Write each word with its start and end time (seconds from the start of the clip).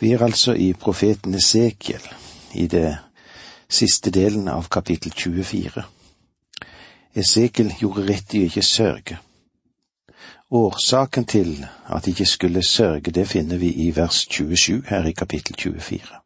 Vi 0.00 0.12
er 0.12 0.22
altså 0.22 0.54
i 0.54 0.72
profeten 0.72 1.34
Esekiel, 1.34 2.00
i 2.54 2.66
det 2.66 2.98
siste 3.68 4.10
delen 4.10 4.48
av 4.48 4.70
kapittel 4.72 5.12
24. 5.12 5.84
Esekiel 7.14 7.74
gjorde 7.82 8.06
rett 8.08 8.34
i 8.34 8.40
å 8.40 8.48
ikke 8.48 8.64
sørge. 8.64 9.18
Årsaken 10.56 11.28
til 11.28 11.52
at 11.84 12.06
de 12.06 12.14
ikke 12.14 12.30
skulle 12.32 12.64
sørge, 12.64 13.12
det 13.12 13.28
finner 13.28 13.60
vi 13.60 13.74
i 13.84 13.90
vers 13.92 14.24
27 14.24 14.88
her 14.88 15.04
i 15.04 15.12
kapittel 15.12 15.60
24. 15.60 16.16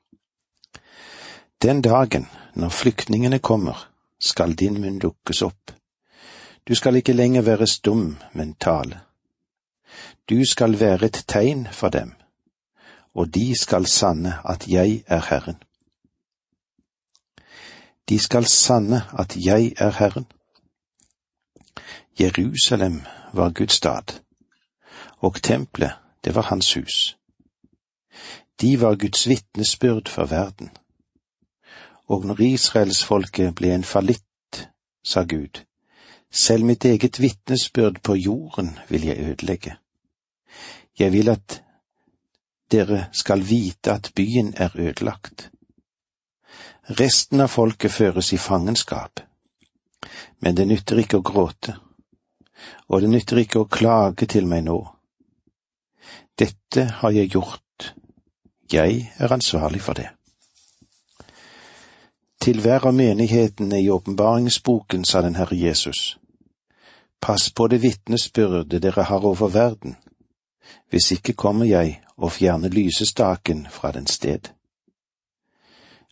Den 1.62 1.82
dagen, 1.82 2.30
når 2.54 2.78
flyktningene 2.78 3.42
kommer, 3.42 3.88
skal 4.20 4.54
din 4.54 4.78
munn 4.78 5.02
lukkes 5.02 5.42
opp. 5.42 5.74
Du 6.62 6.78
skal 6.78 7.02
ikke 7.02 7.18
lenger 7.18 7.42
være 7.42 7.66
stum, 7.66 8.20
men 8.32 8.54
tale. 8.54 9.02
Du 10.30 10.44
skal 10.46 10.78
være 10.80 11.10
et 11.10 11.24
tegn 11.26 11.66
for 11.72 11.90
dem 11.90 12.14
og 13.14 13.34
de 13.34 13.54
skal 13.60 13.86
sanne 13.86 14.34
at 14.48 14.68
jeg 14.68 15.04
er 15.06 15.20
Herren. 15.30 15.62
De 18.08 18.18
skal 18.18 18.44
sanne 18.44 19.02
at 19.18 19.36
jeg 19.36 19.74
er 19.78 19.90
Herren. 19.90 20.26
Jerusalem 22.20 23.02
var 23.32 23.50
Guds 23.50 23.72
stad, 23.72 24.20
og 25.18 25.42
tempelet, 25.42 25.92
det 26.24 26.34
var 26.34 26.42
hans 26.42 26.74
hus. 26.74 27.18
De 28.60 28.80
var 28.80 28.94
Guds 28.94 29.28
vitnesbyrd 29.28 30.08
for 30.08 30.24
verden. 30.24 30.70
Og 32.06 32.26
når 32.26 32.40
israelsfolket 32.40 33.54
ble 33.54 33.74
en 33.74 33.84
fallitt, 33.84 34.70
sa 35.04 35.22
Gud, 35.22 35.64
selv 36.30 36.64
mitt 36.64 36.84
eget 36.84 37.20
vitnesbyrd 37.20 38.02
på 38.02 38.14
jorden 38.14 38.78
vil 38.88 39.04
jeg 39.04 39.18
ødelegge. 39.18 39.76
Jeg 40.98 41.12
vil 41.12 41.28
at 41.28 41.63
dere 42.70 43.08
skal 43.12 43.44
vite 43.44 43.92
at 43.92 44.12
byen 44.16 44.54
er 44.56 44.74
ødelagt. 44.74 45.50
Resten 47.00 47.40
av 47.40 47.48
folket 47.48 47.92
føres 47.92 48.32
i 48.32 48.38
fangenskap, 48.38 49.20
men 50.40 50.56
det 50.56 50.66
nytter 50.68 51.00
ikke 51.00 51.20
å 51.20 51.24
gråte, 51.24 51.76
og 52.88 53.00
det 53.00 53.10
nytter 53.10 53.40
ikke 53.40 53.62
å 53.62 53.70
klage 53.70 54.28
til 54.28 54.46
meg 54.46 54.66
nå. 54.66 54.80
Dette 56.38 56.84
har 57.00 57.14
jeg 57.14 57.32
gjort, 57.32 57.94
jeg 58.72 59.08
er 59.16 59.32
ansvarlig 59.32 59.80
for 59.80 59.96
det. 59.96 60.10
Til 62.44 62.60
hver 62.60 62.84
av 62.90 62.92
menighetene 62.92 63.78
i 63.80 63.88
åpenbaringsboken 63.88 65.06
sa 65.08 65.22
den 65.24 65.38
Herre 65.38 65.56
Jesus, 65.56 66.18
pass 67.20 67.48
på 67.48 67.70
det 67.72 67.80
vitnesbyrdet 67.80 68.82
dere 68.82 69.06
har 69.08 69.24
over 69.24 69.48
verden, 69.48 69.96
hvis 70.90 71.12
ikke 71.12 71.32
kommer 71.32 71.64
jeg 71.64 72.00
og 72.16 72.32
fjerner 72.32 72.68
lysestaken 72.68 73.66
fra 73.70 73.92
den 73.92 74.06
sted. 74.06 74.50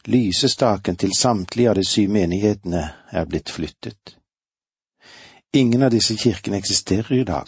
Lysestaken 0.07 0.97
til 0.97 1.15
samtlige 1.19 1.71
av 1.71 1.77
de 1.79 1.85
syv 1.87 2.11
menighetene 2.11 2.83
er 3.11 3.25
blitt 3.25 3.51
flyttet. 3.51 4.17
Ingen 5.53 5.83
av 5.83 5.93
disse 5.93 6.17
kirkene 6.17 6.59
eksisterer 6.59 7.21
i 7.21 7.25
dag, 7.25 7.47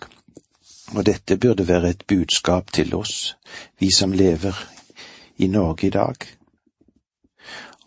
og 0.94 1.06
dette 1.06 1.36
burde 1.36 1.68
være 1.68 1.90
et 1.90 2.06
budskap 2.06 2.72
til 2.72 2.94
oss, 2.94 3.36
vi 3.80 3.90
som 3.92 4.12
lever 4.12 4.54
i 5.36 5.46
Norge 5.46 5.86
i 5.86 5.90
dag. 5.90 6.14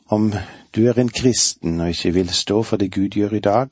Om 0.09 0.33
du 0.75 0.87
er 0.87 0.99
en 0.99 1.09
kristen 1.09 1.81
og 1.81 1.89
ikke 1.89 2.13
vil 2.13 2.29
stå 2.29 2.63
for 2.63 2.77
det 2.77 2.91
Gud 2.91 3.15
gjør 3.15 3.33
i 3.33 3.39
dag, 3.39 3.69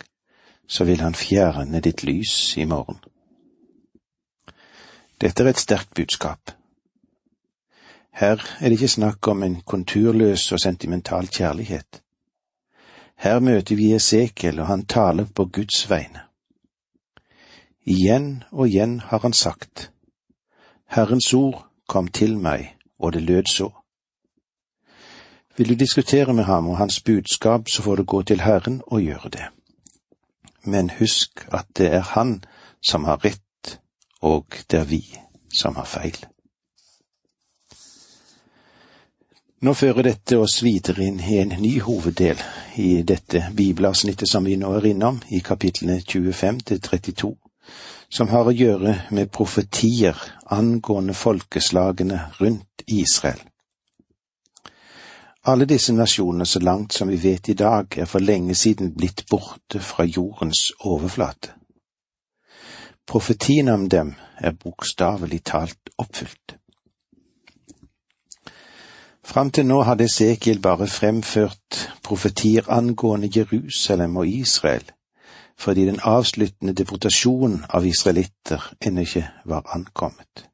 så 0.67 0.83
vil 0.83 1.01
han 1.01 1.16
fjerne 1.16 1.79
ditt 1.79 2.03
lys 2.03 2.57
i 2.57 2.66
morgen. 2.66 2.99
Dette 5.21 5.44
er 5.44 5.49
et 5.49 5.59
sterkt 5.59 5.94
budskap. 5.95 6.52
Her 8.11 8.39
er 8.59 8.69
det 8.69 8.71
ikke 8.71 8.88
snakk 8.88 9.27
om 9.27 9.44
en 9.44 9.61
konturløs 9.61 10.52
og 10.52 10.59
sentimental 10.59 11.27
kjærlighet. 11.27 12.02
Her 13.16 13.39
møter 13.39 13.75
vi 13.75 13.94
Esekiel, 13.94 14.59
og 14.59 14.67
han 14.67 14.85
taler 14.85 15.25
på 15.35 15.45
Guds 15.45 15.89
vegne. 15.89 16.22
Igjen 17.85 18.44
og 18.51 18.67
igjen 18.67 19.00
har 19.00 19.19
han 19.19 19.34
sagt, 19.34 19.91
Herrens 20.88 21.34
ord 21.34 21.68
kom 21.88 22.07
til 22.07 22.38
meg, 22.38 22.75
og 23.00 23.13
det 23.13 23.22
lød 23.22 23.44
så. 23.51 23.69
Vil 25.57 25.69
du 25.69 25.73
diskutere 25.73 26.34
med 26.34 26.44
ham 26.44 26.68
og 26.68 26.78
hans 26.78 27.01
budskap, 27.01 27.69
så 27.69 27.81
får 27.81 27.95
du 27.95 28.03
gå 28.03 28.22
til 28.22 28.41
Herren 28.41 28.81
og 28.88 29.01
gjøre 29.01 29.29
det. 29.29 29.45
Men 30.63 30.89
husk 31.00 31.47
at 31.51 31.66
det 31.78 31.94
er 31.94 32.01
Han 32.01 32.44
som 32.84 33.03
har 33.03 33.25
rett, 33.25 33.44
og 34.25 34.58
det 34.72 34.80
er 34.80 34.90
vi 34.90 35.03
som 35.53 35.75
har 35.78 35.86
feil. 35.86 36.18
Nå 39.66 39.74
fører 39.74 40.03
dette 40.06 40.38
oss 40.38 40.59
videre 40.66 41.06
inn 41.08 41.22
i 41.24 41.40
en 41.41 41.53
ny 41.62 41.78
hoveddel 41.81 42.41
i 42.81 43.02
dette 43.08 43.47
bibelavsnittet 43.56 44.30
som 44.30 44.46
vi 44.46 44.58
nå 44.62 44.74
er 44.78 44.91
innom, 44.91 45.22
i 45.31 45.40
kapitlene 45.41 46.02
25 46.03 46.59
til 46.69 46.81
32, 46.84 47.31
som 48.09 48.30
har 48.30 48.46
å 48.46 48.53
gjøre 48.53 48.94
med 49.16 49.31
profetier 49.34 50.19
angående 50.53 51.16
folkeslagene 51.18 52.19
rundt 52.42 52.86
Israel. 52.86 53.42
Alle 55.46 55.66
disse 55.69 55.94
nasjonene, 55.94 56.46
så 56.46 56.59
langt 56.59 56.94
som 56.94 57.09
vi 57.09 57.18
vet 57.22 57.50
i 57.50 57.57
dag, 57.57 57.86
er 57.97 58.09
for 58.09 58.19
lenge 58.19 58.56
siden 58.57 58.94
blitt 58.97 59.28
borte 59.30 59.80
fra 59.80 60.06
jordens 60.06 60.72
overflate. 60.81 61.53
Profetiene 63.07 63.73
om 63.73 63.89
dem 63.89 64.16
er 64.38 64.51
bokstavelig 64.51 65.43
talt 65.43 65.91
oppfylt. 65.97 66.57
Fram 69.25 69.51
til 69.51 69.66
nå 69.66 69.81
hadde 69.81 70.05
Esekiel 70.05 70.59
bare 70.61 70.88
fremført 70.88 71.79
profetier 72.03 72.69
angående 72.69 73.29
Jerusalem 73.35 74.17
og 74.17 74.27
Israel, 74.27 74.91
fordi 75.57 75.85
den 75.85 75.99
avsluttende 76.03 76.73
deportasjonen 76.73 77.63
av 77.69 77.85
israelitter 77.85 78.67
ennå 78.81 79.01
ikke 79.01 79.25
var 79.45 79.65
ankommet. 79.73 80.45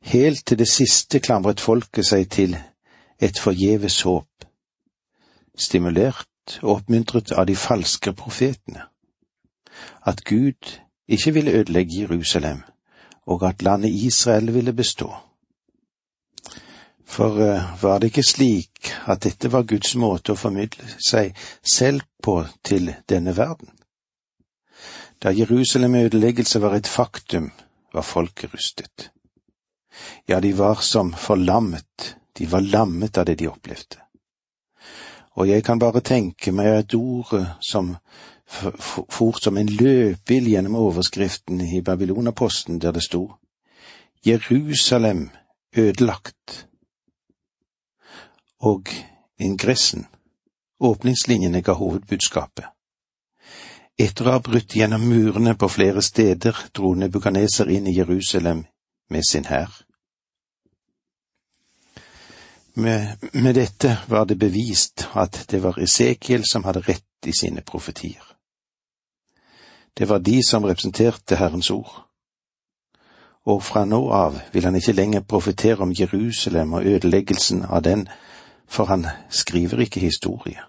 Helt 0.00 0.46
til 0.46 0.58
det 0.58 0.68
siste 0.68 1.20
klamret 1.20 1.60
folket 1.60 2.06
seg 2.06 2.28
til 2.30 2.56
et 3.20 3.38
forgjeves 3.38 4.00
håp, 4.06 4.46
stimulert 5.58 6.60
og 6.62 6.76
oppmuntret 6.76 7.32
av 7.32 7.46
de 7.50 7.56
falske 7.56 8.14
profetene, 8.16 8.86
at 10.06 10.24
Gud 10.24 10.78
ikke 11.08 11.34
ville 11.34 11.52
ødelegge 11.52 12.00
Jerusalem, 12.00 12.62
og 13.26 13.48
at 13.48 13.62
landet 13.62 13.90
Israel 13.90 14.54
ville 14.54 14.72
bestå. 14.72 15.14
For 17.10 17.34
uh, 17.34 17.82
var 17.82 17.98
det 17.98 18.12
ikke 18.12 18.22
slik 18.22 18.92
at 19.06 19.24
dette 19.24 19.50
var 19.52 19.66
Guds 19.66 19.96
måte 19.98 20.32
å 20.32 20.38
formidle 20.38 20.86
seg 21.02 21.34
selv 21.66 22.06
på 22.22 22.44
til 22.64 22.92
denne 23.10 23.34
verden? 23.36 23.72
Da 25.22 25.32
Jerusalem-ødeleggelse 25.34 26.62
var 26.62 26.76
et 26.78 26.86
faktum, 26.86 27.50
var 27.92 28.06
folket 28.06 28.54
rustet. 28.54 29.10
Ja, 30.28 30.40
de 30.40 30.54
var 30.58 30.80
som 30.86 31.12
forlammet, 31.12 32.16
de 32.38 32.46
var 32.46 32.60
lammet 32.60 33.18
av 33.18 33.26
det 33.26 33.40
de 33.42 33.50
opplevde. 33.50 33.98
Og 35.36 35.48
jeg 35.48 35.64
kan 35.64 35.78
bare 35.78 36.00
tenke 36.00 36.52
meg 36.52 36.66
et 36.66 36.94
ord 36.94 37.34
som 37.60 37.96
fort 39.08 39.42
som 39.42 39.56
en 39.56 39.68
løpild 39.68 40.48
gjennom 40.48 40.74
overskriften 40.74 41.60
i 41.60 41.82
Babylonaposten 41.82 42.80
der 42.80 42.92
det 42.92 43.02
sto 43.02 43.28
Jerusalem 44.26 45.30
ødelagt 45.76 46.66
og 48.60 48.88
ingressen, 49.38 50.06
åpningslinjene 50.80 51.62
ga 51.62 51.72
hovedbudskapet. 51.72 52.66
Etter 54.00 54.28
å 54.28 54.34
ha 54.34 54.40
brutt 54.44 54.76
gjennom 54.76 55.06
murene 55.08 55.54
på 55.56 55.68
flere 55.68 56.02
steder 56.04 56.56
dro 56.76 56.92
Nebukaneser 56.96 57.68
inn 57.72 57.88
i 57.88 57.96
Jerusalem 57.96 58.64
med 59.08 59.24
sin 59.28 59.48
hær. 59.48 59.72
Med, 62.74 63.16
med, 63.32 63.54
dette 63.54 63.96
var 64.08 64.24
det 64.24 64.38
bevist 64.38 65.08
at 65.14 65.44
det 65.50 65.62
var 65.62 65.80
Esekiel 65.82 66.44
som 66.48 66.64
hadde 66.64 66.84
rett 66.86 67.26
i 67.26 67.32
sine 67.36 67.64
profetier. 67.66 68.24
Det 69.98 70.08
var 70.08 70.18
de 70.18 70.42
som 70.42 70.64
representerte 70.64 71.36
Herrens 71.36 71.70
ord. 71.70 72.06
Og 73.44 73.62
fra 73.62 73.84
nå 73.84 74.10
av 74.12 74.40
vil 74.52 74.64
han 74.64 74.76
ikke 74.76 74.92
lenger 74.92 75.20
profetere 75.20 75.82
om 75.82 75.92
Jerusalem 75.92 76.72
og 76.72 76.86
ødeleggelsen 76.86 77.64
av 77.64 77.82
den 77.82 78.08
for 78.70 78.84
han 78.84 79.06
skriver 79.30 79.78
ikke 79.78 80.00
historie. 80.00 80.60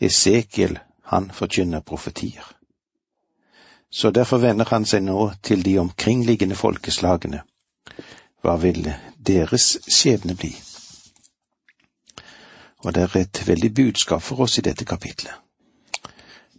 Esekiel, 0.00 0.78
han 1.04 1.30
forkynner 1.30 1.80
profetier. 1.80 2.52
Så 3.90 4.10
derfor 4.10 4.38
vender 4.38 4.64
han 4.70 4.86
seg 4.86 5.02
nå 5.02 5.30
til 5.42 5.64
de 5.64 5.78
omkringliggende 5.78 6.56
folkeslagene. 6.56 7.42
Hva 8.40 8.56
vil 8.56 8.86
deres 9.26 9.76
skjebne 9.88 10.36
bli? 10.38 10.54
Og 12.78 12.94
det 12.94 13.02
er 13.02 13.16
et 13.20 13.42
veldig 13.46 13.74
budskap 13.74 14.22
for 14.22 14.40
oss 14.46 14.58
i 14.58 14.64
dette 14.64 14.84
kapitlet. 14.84 15.34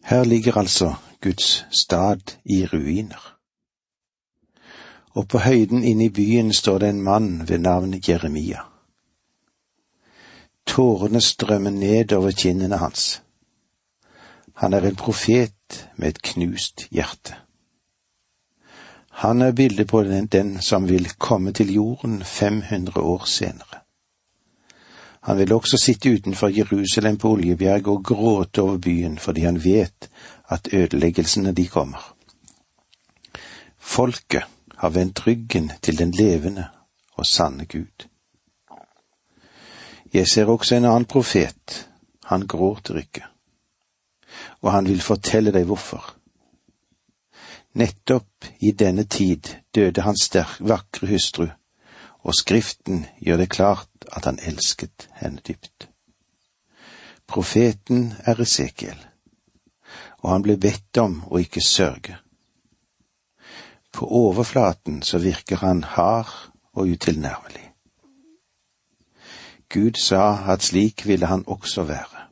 Her 0.03 0.23
ligger 0.23 0.57
altså 0.57 0.93
Guds 1.21 1.65
stad 1.71 2.37
i 2.45 2.65
ruiner. 2.65 3.41
og 5.13 5.27
på 5.27 5.37
høyden 5.37 5.83
inne 5.83 6.05
i 6.05 6.09
byen 6.09 6.53
står 6.53 6.77
det 6.79 6.89
en 6.89 7.01
mann 7.01 7.49
ved 7.49 7.57
navn 7.57 7.95
Jeremia. 8.07 8.59
Tårene 10.65 11.21
strømmer 11.21 11.69
ned 11.69 12.13
over 12.13 12.31
kinnene 12.31 12.77
hans. 12.77 13.21
Han 14.55 14.73
er 14.73 14.81
en 14.87 14.95
profet 14.95 15.89
med 15.95 16.07
et 16.07 16.21
knust 16.21 16.87
hjerte. 16.91 17.35
Han 19.09 19.41
er 19.41 19.51
bildet 19.51 19.87
på 19.87 20.03
den, 20.03 20.27
den 20.27 20.61
som 20.61 20.89
vil 20.89 21.09
komme 21.17 21.51
til 21.51 21.73
jorden 21.73 22.23
500 22.23 23.01
år 23.01 23.25
senere. 23.25 23.70
Han 25.21 25.37
vil 25.37 25.53
også 25.53 25.77
sitte 25.77 26.09
utenfor 26.09 26.49
Jerusalem 26.49 27.17
på 27.17 27.31
Oljebjerg 27.31 27.87
og 27.87 28.03
gråte 28.03 28.61
over 28.61 28.77
byen 28.77 29.17
fordi 29.17 29.41
han 29.41 29.63
vet 29.63 30.09
at 30.49 30.69
ødeleggelsene 30.73 31.53
de 31.53 31.67
kommer. 31.67 32.15
Folket 33.79 34.43
har 34.77 34.89
vendt 34.89 35.27
ryggen 35.27 35.71
til 35.81 35.99
den 35.99 36.11
levende 36.11 36.65
og 37.13 37.25
sanne 37.25 37.65
Gud. 37.65 38.07
Jeg 40.13 40.27
ser 40.27 40.45
også 40.45 40.75
en 40.75 40.85
annen 40.85 41.05
profet, 41.05 41.87
han 42.25 42.47
gråter 42.47 42.97
ikke, 42.97 43.23
og 44.61 44.71
han 44.71 44.87
vil 44.87 45.01
fortelle 45.01 45.53
deg 45.53 45.65
hvorfor. 45.69 46.15
Nettopp 47.73 48.45
i 48.59 48.71
denne 48.71 49.03
tid 49.03 49.53
døde 49.75 50.01
hans 50.01 50.27
vakre 50.59 51.07
hustru, 51.07 51.47
og 52.21 52.35
Skriften 52.35 53.05
gjør 53.21 53.37
det 53.37 53.49
klart 53.49 53.89
at 54.11 54.25
han 54.25 54.39
elsket 54.45 55.09
henne 55.21 55.41
dypt. 55.47 55.89
Profeten 57.27 58.13
er 58.25 58.41
Esekiel, 58.41 58.97
og 60.21 60.31
han 60.31 60.43
ble 60.45 60.57
bedt 60.57 60.97
om 61.01 61.21
å 61.31 61.39
ikke 61.41 61.63
sørge. 61.65 62.17
På 63.91 64.07
overflaten 64.07 65.01
så 65.03 65.19
virker 65.19 65.63
han 65.63 65.83
hard 65.83 66.31
og 66.73 66.87
utilnærmelig. 66.87 67.67
Gud 69.71 69.95
sa 69.99 70.51
at 70.51 70.63
slik 70.63 71.05
ville 71.07 71.25
han 71.25 71.43
også 71.47 71.83
være. 71.87 72.27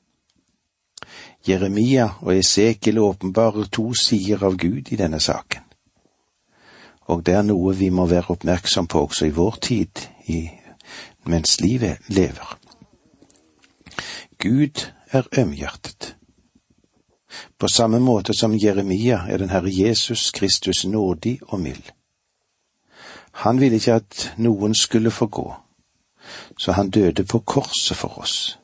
Jeremia 1.47 2.09
og 2.21 2.35
Esekiel 2.35 2.99
åpenbarer 2.99 3.71
to 3.71 3.93
sider 3.93 4.43
av 4.43 4.57
Gud 4.59 4.91
i 4.91 4.99
denne 4.99 5.19
saken. 5.19 5.68
Og 7.09 7.25
det 7.25 7.33
er 7.33 7.45
noe 7.45 7.73
vi 7.75 7.89
må 7.89 8.05
være 8.09 8.35
oppmerksom 8.35 8.87
på 8.87 9.01
også 9.07 9.25
i 9.25 9.33
vår 9.33 9.57
tid, 9.65 10.01
i, 10.29 10.43
mens 11.25 11.57
livet 11.61 11.97
lever. 12.07 12.57
Gud 14.39 14.85
er 15.11 15.27
ømhjertet. 15.37 16.15
På 17.59 17.67
samme 17.67 17.99
måte 17.99 18.33
som 18.33 18.55
Jeremia 18.55 19.23
er 19.29 19.37
den 19.37 19.49
Herre 19.49 19.71
Jesus 19.71 20.31
Kristus 20.31 20.85
nådig 20.85 21.39
og 21.47 21.59
mild. 21.59 21.91
Han 23.31 23.59
ville 23.59 23.75
ikke 23.75 23.99
at 23.99 24.31
noen 24.37 24.75
skulle 24.75 25.11
få 25.11 25.27
gå, 25.27 25.47
så 26.57 26.71
han 26.71 26.89
døde 26.89 27.25
på 27.25 27.39
korset 27.39 27.97
for 27.97 28.19
oss 28.19 28.59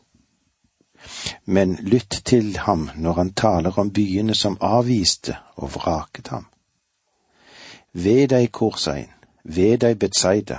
men 1.46 1.76
lytt 1.76 2.22
til 2.26 2.58
ham 2.58 2.90
når 2.96 3.14
han 3.14 3.34
taler 3.34 3.80
om 3.80 3.92
byene 3.94 4.36
som 4.36 4.58
avviste 4.62 5.38
og 5.56 5.74
vraket 5.76 6.28
ham. 6.34 6.46
Ved 7.98 8.28
deg, 8.28 8.52
Korsein, 8.52 9.08
ved 9.44 9.78
deg, 9.78 10.00
Betsaida. 10.00 10.58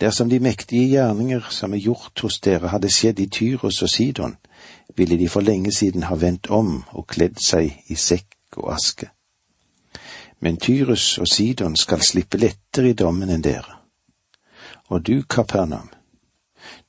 Dersom 0.00 0.28
de 0.30 0.38
mektige 0.38 0.86
gjerninger 0.88 1.48
som 1.50 1.74
er 1.74 1.82
gjort 1.82 2.20
hos 2.22 2.38
dere 2.38 2.70
hadde 2.70 2.90
skjedd 2.90 3.18
i 3.18 3.26
Tyros 3.26 3.80
og 3.82 3.90
Sidon, 3.90 4.36
ville 4.94 5.18
de 5.18 5.28
for 5.28 5.42
lenge 5.42 5.72
siden 5.74 6.06
ha 6.06 6.14
vendt 6.14 6.50
om 6.54 6.84
og 6.92 7.08
kledd 7.10 7.42
seg 7.42 7.90
i 7.90 7.98
sekk 7.98 8.60
og 8.62 8.70
aske. 8.76 9.10
Men 10.38 10.56
Tyrus 10.56 11.18
og 11.18 11.26
Sidon 11.26 11.74
skal 11.76 12.06
slippe 12.06 12.38
lettere 12.38 12.94
i 12.94 12.98
dommen 13.02 13.34
enn 13.34 13.42
dere. 13.42 13.80
Og 14.94 15.02
du, 15.02 15.22
Kapernaum, 15.26 15.90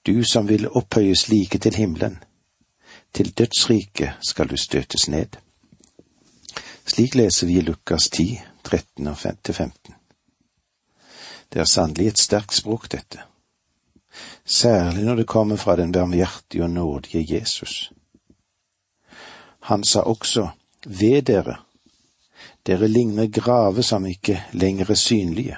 du 0.05 0.21
som 0.23 0.45
vil 0.47 0.69
opphøyes 0.69 1.29
like 1.33 1.57
til 1.57 1.73
himmelen, 1.73 2.19
til 3.13 3.33
dødsriket 3.33 4.21
skal 4.21 4.49
du 4.49 4.57
støtes 4.57 5.09
ned. 5.09 5.41
Slik 6.85 7.15
leser 7.15 7.47
vi 7.47 7.57
i 7.57 7.65
Lukas 7.65 8.09
10, 8.09 8.37
13 8.65 9.07
og 9.07 9.17
15. 9.17 9.95
Det 11.53 11.61
er 11.61 11.69
sannelig 11.69 12.07
et 12.07 12.19
sterkt 12.19 12.53
språk, 12.53 12.89
dette. 12.91 13.21
Særlig 14.45 15.03
når 15.05 15.15
det 15.15 15.27
kommer 15.27 15.55
fra 15.55 15.75
den 15.75 15.91
barmhjertige 15.91 16.63
og 16.63 16.69
nådige 16.69 17.25
Jesus. 17.35 17.91
Han 19.59 19.83
sa 19.83 19.99
også, 19.99 20.47
ved 20.85 21.21
dere, 21.21 21.55
dere 22.65 22.87
ligner 22.87 23.27
grave 23.27 23.83
som 23.83 24.05
ikke 24.05 24.43
lenger 24.53 24.91
er 24.91 24.99
synlige, 24.99 25.57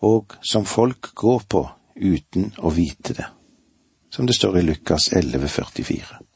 og 0.00 0.36
som 0.42 0.64
folk 0.64 1.14
går 1.14 1.42
på 1.48 1.68
uten 1.96 2.52
å 2.58 2.70
vite 2.70 3.14
det, 3.14 3.26
som 4.10 4.26
det 4.26 4.36
står 4.36 4.58
i 4.58 4.62
Lukas 4.62 5.12
11, 5.12 5.48
44. 5.48 6.33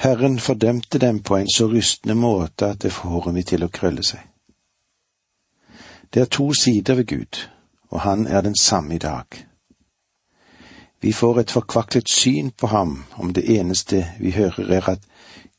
Herren 0.00 0.38
fordømte 0.38 0.98
dem 0.98 1.22
på 1.22 1.36
en 1.36 1.50
så 1.56 1.66
rystende 1.68 2.14
måte 2.14 2.66
at 2.66 2.82
det 2.82 2.92
får 2.92 3.32
mitt 3.36 3.50
til 3.52 3.66
å 3.66 3.68
krølle 3.68 4.00
seg. 4.00 4.22
Det 6.14 6.22
er 6.22 6.30
to 6.32 6.46
sider 6.56 6.96
ved 6.96 7.06
Gud, 7.06 7.40
og 7.90 8.00
han 8.00 8.26
er 8.26 8.40
den 8.40 8.56
samme 8.56 8.94
i 8.94 8.98
dag. 8.98 9.26
Vi 11.00 11.12
får 11.12 11.40
et 11.40 11.50
forkvaklet 11.50 12.08
syn 12.08 12.48
på 12.50 12.66
ham 12.72 13.04
om 13.20 13.34
det 13.36 13.44
eneste 13.58 14.06
vi 14.20 14.32
hører 14.32 14.72
er 14.78 14.88
at 14.88 15.04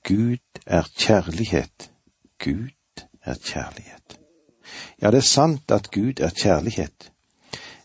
Gud 0.04 0.62
er 0.66 0.90
kjærlighet, 0.98 1.92
Gud 2.40 3.06
er 3.24 3.38
kjærlighet. 3.38 4.20
Ja, 5.02 5.12
det 5.12 5.18
er 5.18 5.30
sant 5.30 5.72
at 5.72 5.92
Gud 5.92 6.20
er 6.20 6.30
kjærlighet, 6.30 7.12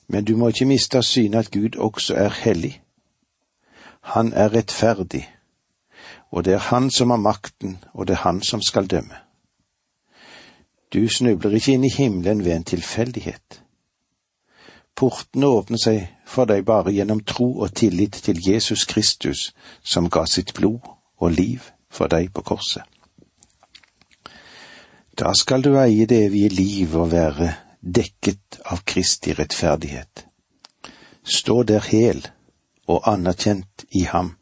men 0.08 0.24
du 0.24 0.36
må 0.36 0.48
ikke 0.48 0.72
miste 0.72 1.04
av 1.04 1.04
syne 1.04 1.38
at 1.38 1.52
Gud 1.52 1.76
også 1.76 2.16
er 2.16 2.32
hellig. 2.32 2.80
Han 4.16 4.32
er 4.32 4.54
rettferdig, 4.56 5.26
og 6.36 6.44
det 6.44 6.52
er 6.52 6.58
han 6.68 6.90
som 6.90 7.10
har 7.10 7.16
makten, 7.16 7.78
og 7.94 8.06
det 8.06 8.12
er 8.12 8.26
han 8.28 8.42
som 8.42 8.60
skal 8.62 8.86
dømme. 8.86 9.16
Du 10.92 11.08
snubler 11.08 11.56
ikke 11.56 11.72
inn 11.72 11.86
i 11.88 11.94
himmelen 11.94 12.44
ved 12.44 12.52
en 12.52 12.66
tilfeldighet. 12.68 13.62
Portene 14.96 15.48
åpner 15.48 15.80
seg 15.80 16.04
for 16.28 16.44
deg 16.44 16.66
bare 16.68 16.92
gjennom 16.92 17.24
tro 17.24 17.48
og 17.64 17.72
tillit 17.80 18.20
til 18.28 18.42
Jesus 18.48 18.84
Kristus, 18.84 19.54
som 19.80 20.10
ga 20.12 20.26
sitt 20.28 20.52
blod 20.54 20.84
og 21.16 21.32
liv 21.32 21.64
for 21.88 22.12
deg 22.12 22.28
på 22.36 22.44
korset. 22.44 22.84
Da 25.16 25.32
skal 25.32 25.64
du 25.64 25.72
eie 25.80 26.04
det 26.04 26.26
evige 26.28 26.52
liv 26.52 26.96
og 27.00 27.12
være 27.16 27.54
dekket 27.80 28.60
av 28.64 28.84
Kristi 28.84 29.32
rettferdighet. 29.32 30.26
Stå 31.24 31.62
der 31.62 31.80
hel 31.80 32.26
og 32.86 33.08
anerkjent 33.08 33.88
i 33.96 34.04
ham 34.04 34.35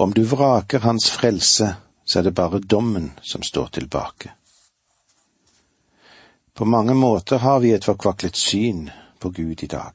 om 0.00 0.14
du 0.14 0.24
vraker 0.24 0.78
hans 0.78 1.10
frelse, 1.10 1.74
så 2.04 2.18
er 2.18 2.22
det 2.22 2.30
bare 2.30 2.58
dommen 2.58 3.10
som 3.22 3.42
står 3.42 3.66
tilbake. 3.66 4.32
På 6.54 6.64
mange 6.64 6.94
måter 6.94 7.38
har 7.38 7.60
vi 7.60 7.72
et 7.72 7.84
forkvaklet 7.84 8.36
syn 8.36 8.90
på 9.18 9.30
Gud 9.30 9.62
i 9.62 9.66
dag. 9.66 9.92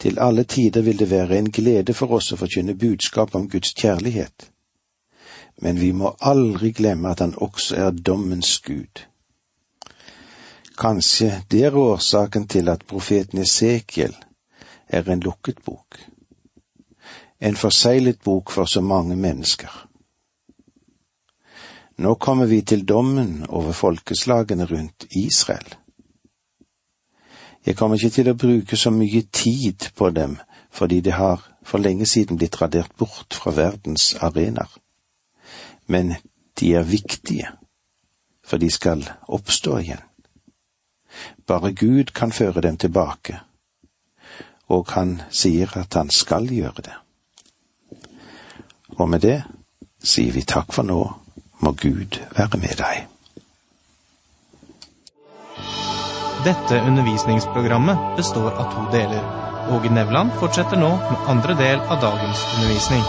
Til 0.00 0.18
alle 0.18 0.44
tider 0.44 0.82
vil 0.82 0.96
det 0.96 1.10
være 1.10 1.38
en 1.38 1.52
glede 1.52 1.94
for 1.94 2.12
oss 2.16 2.32
å 2.32 2.40
forkynne 2.40 2.74
budskap 2.74 3.34
om 3.34 3.48
Guds 3.52 3.74
kjærlighet, 3.76 4.50
men 5.60 5.80
vi 5.80 5.92
må 5.92 6.16
aldri 6.20 6.72
glemme 6.72 7.12
at 7.12 7.20
han 7.20 7.36
også 7.36 7.76
er 7.76 7.90
dommens 7.90 8.58
Gud. 8.64 9.04
Kanskje 10.78 11.42
det 11.50 11.66
er 11.68 11.76
årsaken 11.76 12.48
til 12.48 12.68
at 12.68 12.86
profeten 12.86 13.44
Esekiel 13.44 14.16
er 14.88 15.10
en 15.10 15.20
lukket 15.20 15.60
bok 15.64 16.00
en 17.40 17.56
forseglet 17.56 18.20
bok 18.24 18.50
for 18.50 18.64
så 18.64 18.80
mange 18.80 19.16
mennesker. 19.16 19.88
Nå 21.98 22.14
kommer 22.14 22.46
vi 22.46 22.60
til 22.62 22.84
dommen 22.88 23.46
over 23.48 23.72
folkeslagene 23.72 24.64
rundt 24.64 25.06
Israel. 25.10 25.74
Jeg 27.66 27.76
kommer 27.76 27.96
ikke 27.96 28.14
til 28.14 28.30
å 28.30 28.38
bruke 28.38 28.76
så 28.76 28.90
mye 28.94 29.22
tid 29.32 29.90
på 29.96 30.10
dem, 30.10 30.38
fordi 30.70 31.00
de 31.00 31.12
har 31.12 31.42
for 31.66 31.82
lenge 31.82 32.06
siden 32.06 32.38
blitt 32.38 32.60
radert 32.62 32.94
bort 32.98 33.34
fra 33.34 33.52
verdens 33.56 34.14
arenaer. 34.14 34.70
Men 35.86 36.14
de 36.60 36.74
er 36.74 36.86
viktige, 36.86 37.50
for 38.44 38.62
de 38.62 38.70
skal 38.70 39.02
oppstå 39.28 39.78
igjen. 39.78 40.04
Bare 41.46 41.72
Gud 41.72 42.14
kan 42.14 42.32
føre 42.32 42.60
dem 42.60 42.76
tilbake, 42.76 43.40
og 44.68 44.90
han 44.94 45.20
sier 45.30 45.72
at 45.80 45.94
han 45.94 46.10
skal 46.10 46.46
gjøre 46.52 46.82
det. 46.84 46.96
Og 48.98 49.08
med 49.08 49.22
det 49.22 49.38
sier 50.02 50.34
vi 50.34 50.42
takk 50.42 50.72
for 50.74 50.86
nå, 50.86 50.98
må 51.62 51.72
Gud 51.78 52.18
være 52.34 52.58
med 52.58 52.74
deg. 52.78 53.06
Dette 56.46 56.80
undervisningsprogrammet 56.86 58.12
består 58.18 58.52
av 58.54 58.68
to 58.74 58.84
deler. 58.94 59.24
Åge 59.74 59.90
Nevland 59.90 60.34
fortsetter 60.40 60.78
nå 60.80 60.90
med 60.96 61.30
andre 61.30 61.56
del 61.58 61.80
av 61.80 61.98
dagens 62.02 62.44
undervisning. 62.54 63.02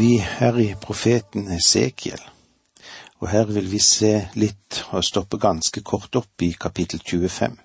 Vi 0.00 0.12
er 0.20 0.60
i 0.60 0.68
profeten 0.80 1.48
Esekiel, 1.56 2.20
Og 3.20 3.28
her 3.28 3.44
vil 3.44 3.66
vi 3.68 3.78
se 3.84 4.14
litt 4.40 4.78
og 4.96 5.04
stoppe 5.04 5.36
ganske 5.36 5.82
kort 5.84 6.16
opp 6.16 6.42
i 6.42 6.54
kapittel 6.56 7.02
25. 7.04 7.56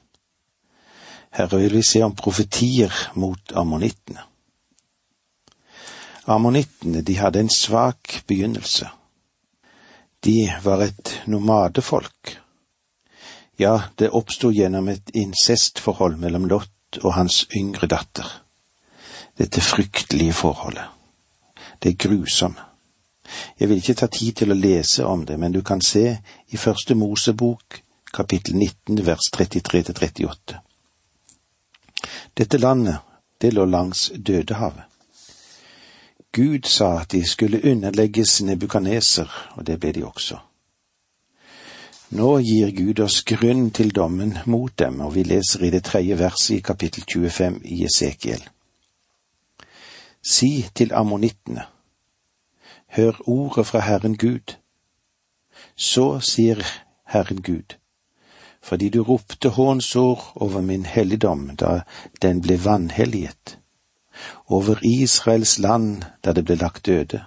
Her 1.31 1.47
vil 1.47 1.77
vi 1.77 1.83
se 1.83 2.01
om 2.03 2.15
profetier 2.15 2.91
mot 3.15 3.53
ammonittene. 3.55 4.25
Ammonittene, 6.25 7.01
de 7.01 7.17
hadde 7.19 7.39
en 7.39 7.49
svak 7.49 8.23
begynnelse. 8.27 8.89
De 10.19 10.53
var 10.63 10.81
et 10.81 11.21
nomadefolk. 11.25 12.37
Ja, 13.57 13.81
det 13.95 14.09
oppsto 14.09 14.49
gjennom 14.51 14.89
et 14.89 15.11
incestforhold 15.13 16.17
mellom 16.17 16.47
Lot 16.49 16.99
og 17.03 17.13
hans 17.13 17.45
yngre 17.55 17.87
datter. 17.87 18.25
Dette 19.37 19.61
fryktelige 19.61 20.33
forholdet. 20.33 20.89
Det 21.79 21.91
er 21.91 22.07
grusomt. 22.07 22.57
Jeg 23.59 23.69
vil 23.69 23.77
ikke 23.77 23.97
ta 23.97 24.07
tid 24.07 24.35
til 24.37 24.53
å 24.53 24.57
lese 24.57 25.05
om 25.05 25.25
det, 25.25 25.37
men 25.39 25.53
du 25.53 25.61
kan 25.65 25.81
se 25.81 26.17
i 26.53 26.57
Første 26.57 26.95
Mosebok 26.95 27.81
kapittel 28.13 28.55
19 28.55 29.05
vers 29.05 29.29
33 29.33 29.81
til 29.83 29.95
38. 29.97 30.59
Dette 32.37 32.57
landet, 32.57 33.01
det 33.41 33.53
lå 33.53 33.65
langs 33.65 34.11
Dødehavet. 34.15 34.94
Gud 36.35 36.67
sa 36.67 36.99
at 36.99 37.11
de 37.11 37.23
skulle 37.23 37.61
underlegges 37.63 38.41
Nebukaneser, 38.43 39.29
og 39.55 39.67
det 39.67 39.79
ble 39.79 39.93
de 39.95 40.03
også. 40.03 40.37
Nå 42.15 42.31
gir 42.43 42.73
Gud 42.75 42.99
oss 43.05 43.21
grunn 43.23 43.69
til 43.71 43.93
dommen 43.95 44.35
mot 44.45 44.73
dem, 44.79 44.99
og 45.01 45.15
vi 45.15 45.23
leser 45.23 45.63
i 45.63 45.71
det 45.71 45.85
tredje 45.87 46.17
verset 46.19 46.57
i 46.57 46.59
kapittel 46.61 47.07
25 47.07 47.61
i 47.63 47.85
Esekiel. 47.87 48.43
Si 50.25 50.65
til 50.75 50.93
ammonittene, 50.93 51.65
hør 52.87 53.21
ordet 53.25 53.67
fra 53.67 53.79
Herren 53.79 54.17
Gud. 54.17 54.55
Så 55.75 56.19
sier 56.19 56.61
Herren 57.07 57.41
Gud, 57.41 57.75
fordi 58.61 58.89
du 58.89 59.03
ropte 59.03 59.49
hånsord 59.49 60.31
over 60.35 60.61
min 60.61 60.85
helligdom 60.85 61.55
da 61.55 61.81
den 62.21 62.41
ble 62.41 62.59
vanhelliget, 62.65 63.57
over 64.47 64.79
Israels 64.85 65.57
land 65.59 66.05
da 66.23 66.33
det 66.33 66.45
ble 66.45 66.55
lagt 66.55 66.85
døde, 66.85 67.23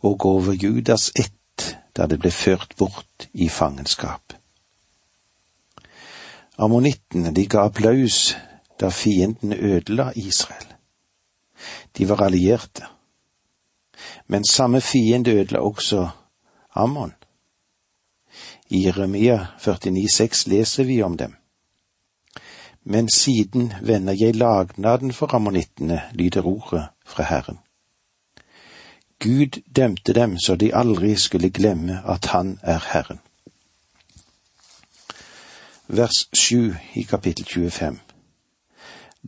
og 0.00 0.26
over 0.26 0.52
Judas 0.52 1.10
ett 1.16 1.76
da 1.96 2.06
det 2.06 2.20
ble 2.22 2.30
ført 2.30 2.74
bort 2.78 3.28
i 3.32 3.48
fangenskap. 3.48 4.32
Ammonittene, 6.58 7.30
de 7.34 7.46
ga 7.46 7.66
applaus 7.68 8.36
da 8.80 8.90
fiendene 8.90 9.56
ødela 9.56 10.12
Israel. 10.16 10.74
De 11.98 12.08
var 12.08 12.22
allierte. 12.22 12.86
Men 14.26 14.44
samme 14.44 14.80
fiende 14.80 15.30
ødela 15.30 15.60
også 15.60 16.08
Ammon. 16.74 17.14
I 18.70 18.86
Jeremia 18.86 19.46
49,6 19.58 20.48
leser 20.48 20.84
vi 20.84 21.02
om 21.02 21.16
dem. 21.16 21.37
Men 22.90 23.08
siden 23.12 23.72
vender 23.82 24.16
jeg 24.16 24.36
lagnaden 24.36 25.12
for 25.12 25.34
ammonittene, 25.34 26.00
lyder 26.12 26.46
ordet 26.46 26.86
fra 27.06 27.22
Herren. 27.22 27.58
Gud 29.20 29.60
dømte 29.76 30.12
dem 30.12 30.38
så 30.38 30.56
de 30.56 30.70
aldri 30.74 31.16
skulle 31.16 31.50
glemme 31.50 32.00
at 32.06 32.26
Han 32.32 32.58
er 32.62 32.80
Herren. 32.92 33.20
Vers 35.88 36.28
sju 36.32 36.72
i 36.94 37.02
kapittel 37.02 37.44
25. 37.44 37.98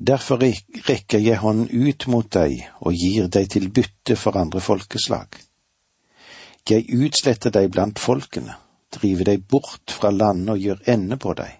Derfor 0.07 0.41
rekker 0.89 1.19
jeg 1.19 1.39
hånden 1.45 1.69
ut 1.89 2.07
mot 2.07 2.33
deg 2.33 2.65
og 2.81 2.97
gir 2.97 3.29
deg 3.29 3.51
til 3.51 3.71
bytte 3.71 4.17
for 4.17 4.41
andre 4.41 4.61
folkeslag. 4.61 5.27
Jeg 6.71 6.89
utsletter 6.97 7.51
deg 7.51 7.71
blant 7.73 7.99
folkene, 7.99 8.57
driver 8.95 9.25
deg 9.25 9.49
bort 9.49 9.91
fra 9.93 10.11
landet 10.11 10.55
og 10.55 10.59
gjør 10.59 10.87
ende 10.87 11.17
på 11.17 11.35
deg. 11.35 11.60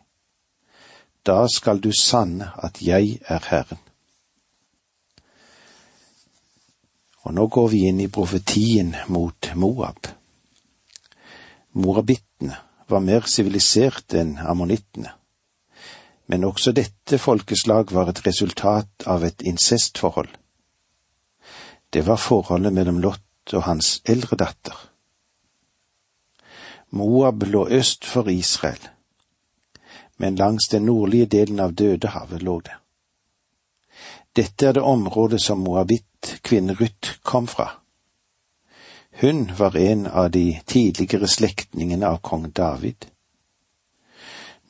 Da 1.27 1.45
skal 1.49 1.81
du 1.81 1.91
sanne 1.93 2.51
at 2.57 2.81
jeg 2.83 3.19
er 3.29 3.45
Herren. 3.51 3.79
Og 7.29 7.35
nå 7.37 7.47
går 7.53 7.69
vi 7.69 7.85
inn 7.91 8.01
i 8.01 8.09
profetien 8.09 8.95
mot 9.13 9.53
Moab. 9.55 10.09
Moabittene 11.77 12.57
var 12.91 13.05
mer 13.05 13.29
sivilisert 13.29 14.17
enn 14.19 14.39
ammonittene 14.41 15.13
men 16.31 16.45
også 16.47 16.71
dette 16.71 17.19
folkeslag 17.19 17.91
var 17.91 18.13
et 18.13 18.21
resultat 18.23 19.07
av 19.11 19.25
et 19.27 19.43
incestforhold. 19.43 20.29
Det 21.91 22.05
var 22.07 22.21
forholdet 22.23 22.73
mellom 22.77 23.01
Lot 23.03 23.55
og 23.59 23.65
hans 23.67 23.97
eldre 24.07 24.39
datter. 24.39 24.77
Moab 26.95 27.43
lå 27.51 27.65
øst 27.81 28.07
for 28.07 28.31
Israel, 28.31 28.79
men 30.21 30.37
langs 30.37 30.69
den 30.69 30.85
nordlige 30.87 31.27
delen 31.27 31.61
av 31.61 31.73
Dødehavet 31.73 32.43
lå 32.45 32.59
det. 32.67 32.77
Dette 34.37 34.67
er 34.67 34.77
det 34.77 34.83
området 34.87 35.41
som 35.43 35.65
moabit-kvinnen 35.65 36.77
Ruth 36.79 37.17
kom 37.23 37.49
fra. 37.49 37.71
Hun 39.21 39.49
var 39.59 39.77
en 39.77 40.07
av 40.07 40.31
de 40.31 40.61
tidligere 40.67 41.29
slektningene 41.29 42.07
av 42.07 42.21
kong 42.23 42.53
David 42.53 43.11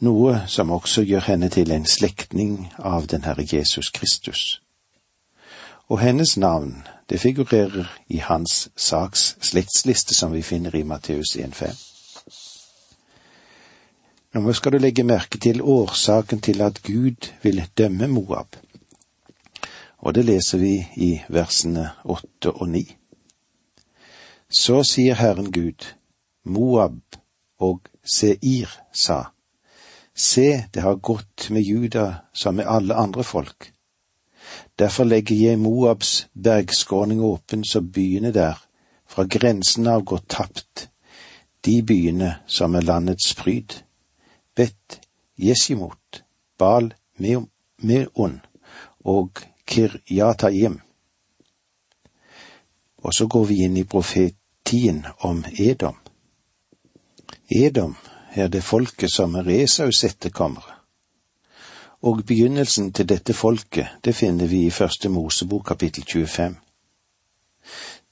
noe 0.00 0.40
som 0.48 0.72
også 0.72 1.04
gjør 1.04 1.26
henne 1.28 1.48
til 1.52 1.72
en 1.72 1.86
slektning 1.86 2.70
av 2.78 3.06
den 3.12 3.24
Herre 3.24 3.44
Jesus 3.44 3.90
Kristus. 3.92 4.60
Og 5.88 6.00
hennes 6.00 6.36
navn, 6.36 6.86
det 7.10 7.20
figurerer 7.20 7.90
i 8.08 8.22
hans 8.22 8.68
saks 8.76 9.36
slektsliste 9.42 10.14
som 10.14 10.32
vi 10.32 10.42
finner 10.42 10.76
i 10.76 10.82
Matteus 10.82 11.36
1,5. 11.36 11.89
Nå 14.34 14.52
skal 14.52 14.72
du 14.72 14.78
legge 14.78 15.02
merke 15.02 15.38
til 15.42 15.58
årsaken 15.62 16.38
til 16.40 16.60
at 16.62 16.76
Gud 16.86 17.32
vil 17.42 17.64
dømme 17.78 18.06
Moab, 18.06 18.56
og 19.98 20.14
det 20.14 20.22
leser 20.24 20.58
vi 20.58 20.74
i 20.96 21.10
versene 21.28 21.88
åtte 22.04 22.52
og 22.52 22.68
ni. 22.70 22.84
Så 24.46 24.84
sier 24.86 25.18
Herren 25.18 25.50
Gud, 25.50 25.88
Moab 26.44 27.18
og 27.58 27.90
Seir 28.06 28.70
sa, 28.94 29.18
Se, 30.14 30.64
det 30.74 30.82
har 30.82 31.02
gått 31.02 31.50
med 31.50 31.66
Juda 31.66 32.06
som 32.32 32.54
med 32.54 32.70
alle 32.70 32.94
andre 32.94 33.24
folk. 33.24 33.72
Derfor 34.78 35.10
legger 35.10 35.36
jeg 35.36 35.58
Moabs 35.58 36.26
bergskåning 36.34 37.20
åpen 37.20 37.64
så 37.64 37.80
byene 37.80 38.30
der, 38.30 38.62
fra 39.10 39.26
grensen 39.26 39.90
av, 39.90 40.04
går 40.04 40.22
tapt, 40.28 40.88
de 41.66 41.80
byene 41.82 42.36
som 42.46 42.74
er 42.74 42.86
landets 42.86 43.34
pryd. 43.34 43.80
Bet 44.60 45.00
Jesimot, 45.40 46.24
Bal 46.58 46.90
Meon 47.18 48.40
og 49.04 49.40
Kiryatayim. 49.66 50.80
Og 52.96 53.14
så 53.14 53.26
går 53.26 53.44
vi 53.48 53.62
inn 53.64 53.78
i 53.80 53.84
profetien 53.88 55.06
om 55.24 55.40
Edom. 55.56 55.96
Edom 57.48 57.94
er 58.36 58.52
det 58.52 58.60
folket 58.64 59.12
som 59.14 59.38
er 59.40 59.48
Esaus 59.48 60.02
etterkommere. 60.04 60.76
Og 62.02 62.20
begynnelsen 62.26 62.92
til 62.92 63.08
dette 63.08 63.32
folket, 63.32 63.96
det 64.04 64.12
finner 64.16 64.46
vi 64.46 64.66
i 64.66 64.70
Første 64.70 65.08
Mosebok 65.08 65.64
kapittel 65.72 66.04
25. 66.04 66.56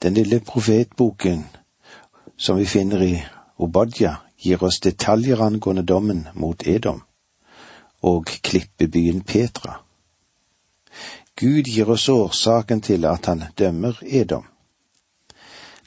Den 0.01 0.13
lille 0.13 0.39
profetboken 0.39 1.45
som 2.37 2.57
vi 2.57 2.65
finner 2.65 3.05
i 3.05 3.13
Obadja, 3.57 4.15
gir 4.39 4.63
oss 4.63 4.79
detaljer 4.79 5.41
angående 5.41 5.83
dommen 5.83 6.27
mot 6.33 6.67
Edom 6.67 7.03
og 8.01 8.25
klippebyen 8.25 9.21
Petra. 9.21 9.81
Gud 11.35 11.67
gir 11.67 11.89
oss 11.89 12.09
årsaken 12.09 12.81
til 12.81 13.05
at 13.05 13.25
han 13.25 13.43
dømmer 13.57 13.99
Edom. 14.03 14.45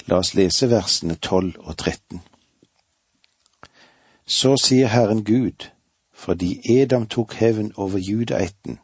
La 0.06 0.18
oss 0.18 0.35
lese 0.35 0.68
versene 0.71 1.14
tolv 1.14 1.56
og 1.61 1.76
tretten. 1.76 2.23
Så 4.26 4.56
sier 4.56 4.88
Herren 4.88 5.25
Gud, 5.25 5.68
fordi 6.12 6.61
Edom 6.78 7.06
tok 7.06 7.35
hevn 7.35 7.73
over 7.76 7.99
judaetten, 7.99 8.78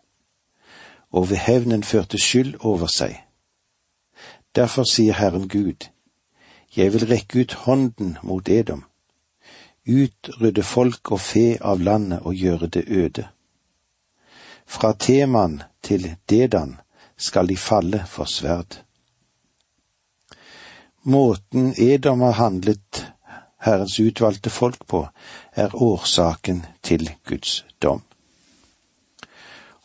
og 1.11 1.31
ved 1.31 1.37
hevnen 1.37 1.85
førte 1.85 2.19
skyld 2.19 2.57
over 2.61 2.87
seg. 2.87 3.17
Derfor 4.57 4.85
sier 4.85 5.15
Herren 5.15 5.49
Gud, 5.49 5.89
jeg 6.77 6.93
vil 6.93 7.09
rekke 7.09 7.41
ut 7.41 7.53
hånden 7.65 8.17
mot 8.23 8.49
Edom, 8.49 8.85
utrydde 9.89 10.63
folk 10.63 11.13
og 11.13 11.21
fe 11.21 11.57
av 11.61 11.81
landet 11.81 12.25
og 12.25 12.35
gjøre 12.35 12.67
det 12.67 12.85
øde. 12.89 13.29
Fra 14.67 14.93
Teman 14.93 15.63
til 15.83 16.15
Dedan 16.31 16.77
skal 17.17 17.49
de 17.49 17.57
falle 17.57 18.05
for 18.07 18.25
sverd. 18.25 18.83
Måten 21.03 21.75
Edom 21.79 22.21
har 22.21 22.33
handlet 22.33 23.07
Herrens 23.59 24.01
utvalgte 24.01 24.51
folk 24.51 24.87
på, 24.87 25.09
er 25.53 25.75
årsaken 25.75 26.67
til 26.83 27.11
Guds 27.25 27.65
dom. 27.83 28.03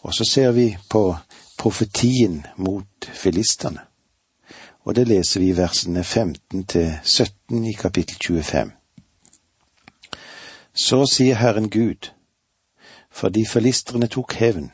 Og 0.02 0.14
så 0.14 0.26
ser 0.26 0.52
vi 0.52 0.78
på 0.90 1.16
profetien 1.58 2.46
mot 2.58 3.10
filistene, 3.14 3.80
og 4.84 4.96
det 4.96 5.08
leser 5.08 5.40
vi 5.40 5.50
i 5.50 5.58
versene 5.58 6.04
15 6.04 6.64
til 6.64 6.92
17 7.04 7.66
i 7.66 7.74
kapittel 7.74 8.18
25. 8.20 8.72
Så 10.76 11.06
sier 11.06 11.36
Herren 11.36 11.70
Gud, 11.70 12.10
fordi 13.12 13.46
filistrene 13.46 14.08
tok 14.08 14.34
hevn, 14.34 14.72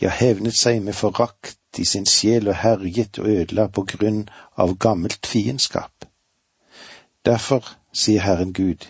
ja, 0.00 0.08
hevnet 0.08 0.54
seg 0.54 0.82
med 0.82 0.94
forakt 0.94 1.78
i 1.78 1.84
sin 1.84 2.06
sjel 2.06 2.46
og 2.48 2.60
herjet 2.62 3.18
og 3.18 3.26
ødela 3.26 3.66
på 3.66 3.82
grunn 3.90 4.28
av 4.54 4.76
gammelt 4.78 5.26
fiendskap. 5.26 6.06
Derfor, 7.26 7.66
sier 7.92 8.22
Herren 8.22 8.52
Gud, 8.54 8.86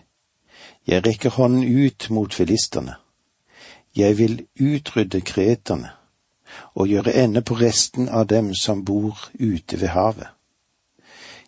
jeg 0.87 1.07
rekker 1.07 1.31
hånden 1.31 1.65
ut 1.65 2.11
mot 2.11 2.35
filistrene. 2.35 2.95
Jeg 3.97 4.19
vil 4.19 4.45
utrydde 4.61 5.21
kreterne 5.21 5.91
og 6.75 6.89
gjøre 6.89 7.15
ende 7.15 7.43
på 7.43 7.55
resten 7.55 8.09
av 8.09 8.27
dem 8.27 8.53
som 8.55 8.85
bor 8.85 9.31
ute 9.41 9.81
ved 9.81 9.89
havet. 9.97 10.29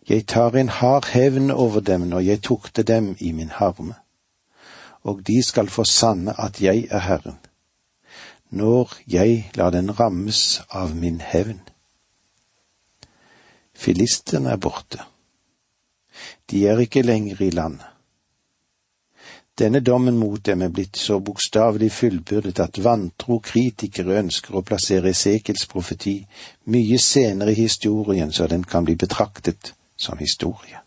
Jeg 0.09 0.27
tar 0.27 0.57
en 0.57 0.69
hard 0.69 1.13
hevn 1.13 1.51
over 1.51 1.81
dem 1.81 2.09
når 2.09 2.21
jeg 2.21 2.43
tukter 2.43 2.83
dem 2.83 3.17
i 3.21 3.33
min 3.33 3.53
harme, 3.61 3.95
og 5.03 5.23
de 5.27 5.43
skal 5.43 5.69
få 5.69 5.85
sanne 5.85 6.35
at 6.41 6.61
jeg 6.63 6.87
er 6.91 6.99
Herren, 6.99 7.39
når 8.51 8.93
jeg 9.09 9.51
lar 9.55 9.71
den 9.71 10.01
rammes 10.01 10.63
av 10.71 10.95
min 10.97 11.21
hevn. 11.21 11.61
Filistene 13.75 14.53
er 14.53 14.61
borte. 14.61 15.01
De 16.51 16.67
er 16.69 16.79
ikke 16.79 17.03
lenger 17.03 17.43
i 17.43 17.51
landet. 17.51 17.89
Denne 19.59 19.81
dommen 19.81 20.17
mot 20.17 20.41
dem 20.47 20.63
er 20.63 20.71
blitt 20.73 20.97
så 20.97 21.19
bokstavelig 21.21 21.91
fullbyrdet 21.93 22.61
at 22.61 22.79
vantro 22.85 23.37
kritikere 23.45 24.17
ønsker 24.23 24.57
å 24.57 24.63
plassere 24.65 25.13
Esekels 25.13 25.67
profeti 25.69 26.15
mye 26.73 26.99
senere 26.99 27.53
i 27.53 27.61
historien 27.61 28.33
så 28.33 28.49
den 28.49 28.65
kan 28.65 28.85
bli 28.85 28.97
betraktet 28.97 29.75
som 29.97 30.19
historie. 30.19 30.81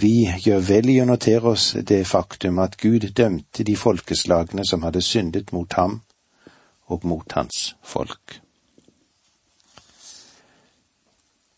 Vi 0.00 0.28
gjør 0.44 0.60
vel 0.62 0.90
i 0.92 1.00
å 1.02 1.06
notere 1.08 1.54
oss 1.56 1.72
det 1.90 2.04
faktum 2.06 2.60
at 2.62 2.76
Gud 2.78 3.08
dømte 3.18 3.64
de 3.66 3.74
folkeslagene 3.76 4.62
som 4.68 4.84
hadde 4.86 5.02
syndet 5.02 5.50
mot 5.52 5.72
ham 5.74 5.96
og 6.86 7.06
mot 7.08 7.32
hans 7.34 7.72
folk. 7.82 8.36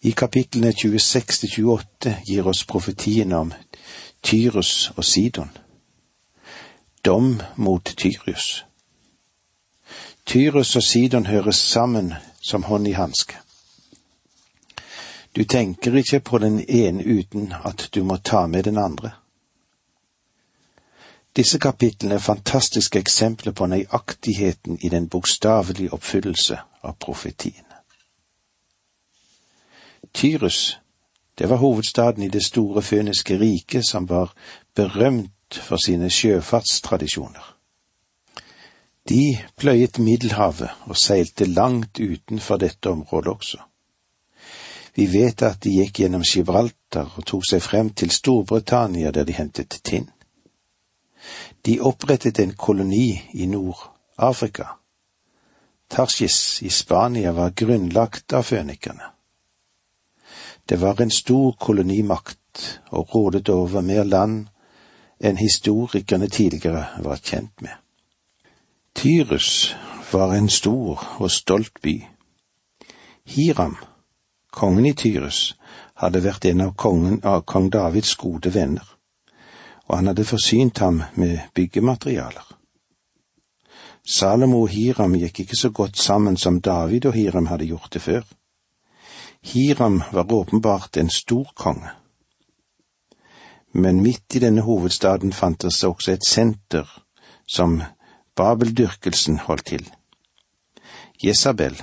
I 0.01 0.15
kapitlene 0.17 0.73
26 0.73 1.43
til 1.43 1.53
28 1.67 2.15
gir 2.31 2.49
oss 2.49 2.65
profetien 2.65 3.37
om 3.37 3.53
Tyrus 4.25 4.89
og 4.97 5.05
Sidon. 5.05 5.53
Dom 7.05 7.35
mot 7.57 7.85
Tyrus. 7.85 8.65
Tyrus 10.25 10.77
og 10.77 10.83
Sidon 10.83 11.27
høres 11.27 11.61
sammen 11.61 12.15
som 12.41 12.65
hånd 12.65 12.89
i 12.89 12.97
hanske. 12.97 13.37
Du 15.37 15.45
tenker 15.45 15.95
ikke 15.95 16.21
på 16.21 16.39
den 16.39 16.65
ene 16.69 17.05
uten 17.07 17.53
at 17.65 17.89
du 17.95 18.05
må 18.05 18.17
ta 18.17 18.47
med 18.47 18.63
den 18.63 18.79
andre. 18.79 19.11
Disse 21.37 21.59
kapitlene 21.59 22.15
er 22.15 22.19
fantastiske 22.19 22.99
eksempler 22.99 23.53
på 23.53 23.67
nøyaktigheten 23.67 24.79
i 24.83 24.89
den 24.89 25.09
bokstavelige 25.09 25.93
oppfyllelse 25.93 26.59
av 26.83 26.97
profetiene. 26.99 27.79
Tyrus 30.15 30.81
det 31.39 31.49
var 31.49 31.57
hovedstaden 31.57 32.23
i 32.23 32.29
det 32.29 32.45
store 32.45 32.83
føniske 32.83 33.39
riket 33.41 33.87
som 33.89 34.09
var 34.09 34.35
berømt 34.75 35.55
for 35.55 35.79
sine 35.87 36.11
sjøfartstradisjoner. 36.11 37.57
De 39.09 39.39
pløyet 39.57 39.99
Middelhavet 39.99 40.69
og 40.81 40.97
seilte 40.97 41.45
langt 41.45 42.01
utenfor 42.01 42.57
dette 42.57 42.91
området 42.91 43.33
også. 43.33 43.70
Vi 44.95 45.07
vet 45.07 45.43
at 45.43 45.61
de 45.63 45.71
gikk 45.79 46.03
gjennom 46.03 46.25
Gibraltar 46.27 47.13
og 47.17 47.27
tok 47.27 47.47
seg 47.47 47.63
frem 47.63 47.93
til 47.95 48.11
Storbritannia 48.11 49.13
der 49.15 49.25
de 49.25 49.37
hentet 49.37 49.81
tinn. 49.85 50.09
De 51.67 51.79
opprettet 51.81 52.41
en 52.41 52.55
koloni 52.57 53.21
i 53.33 53.47
Nord-Afrika. 53.47 54.67
Tarsis 55.91 56.63
i 56.63 56.71
Spania 56.71 57.33
var 57.33 57.51
grunnlagt 57.51 58.33
av 58.33 58.47
fønikerne. 58.47 59.11
Det 60.67 60.81
var 60.81 61.01
en 61.01 61.11
stor 61.11 61.57
kolonimakt 61.59 62.81
og 62.91 63.15
rådet 63.15 63.49
over 63.49 63.81
mer 63.81 64.05
land 64.05 64.47
enn 65.21 65.37
historikerne 65.37 66.29
tidligere 66.29 67.03
var 67.05 67.19
kjent 67.19 67.63
med. 67.63 67.75
Tyrus 68.95 69.75
var 70.13 70.35
en 70.35 70.49
stor 70.49 71.03
og 71.19 71.31
stolt 71.31 71.83
by. 71.83 71.97
Hiram, 73.27 73.77
kongen 74.51 74.87
i 74.87 74.95
Tyrus, 74.95 75.57
hadde 75.95 76.23
vært 76.25 76.45
en 76.51 76.61
av, 76.65 76.75
kongen, 76.77 77.21
av 77.25 77.45
kong 77.45 77.71
Davids 77.71 78.15
gode 78.17 78.53
venner, 78.55 78.87
og 79.89 79.97
han 79.97 80.11
hadde 80.11 80.25
forsynt 80.25 80.79
ham 80.79 81.03
med 81.15 81.51
byggematerialer. 81.55 82.47
Salomo 84.07 84.65
og 84.65 84.73
Hiram 84.73 85.15
gikk 85.21 85.43
ikke 85.45 85.59
så 85.59 85.71
godt 85.71 85.99
sammen 86.01 86.37
som 86.41 86.61
David 86.61 87.07
og 87.07 87.15
Hiram 87.15 87.51
hadde 87.51 87.69
gjort 87.69 87.93
det 87.93 88.03
før. 88.03 88.25
Hiram 89.43 90.03
var 90.13 90.33
åpenbart 90.33 90.97
en 90.97 91.11
stor 91.11 91.53
konge. 91.55 91.91
Men 93.73 94.03
midt 94.03 94.35
i 94.35 94.43
denne 94.43 94.65
hovedstaden 94.67 95.33
fantes 95.33 95.85
også 95.85 96.13
et 96.13 96.27
senter 96.27 96.89
som 97.47 97.83
babeldyrkelsen 98.37 99.39
holdt 99.47 99.67
til. 99.67 99.87
Jesabel, 101.23 101.77